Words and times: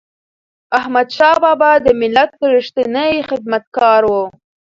احمدشاه 0.79 1.35
بابا 1.43 1.71
د 1.85 1.87
ملت 2.01 2.31
ریښتینی 2.53 3.13
خدمتګار 3.29 4.01
و. 4.05 4.13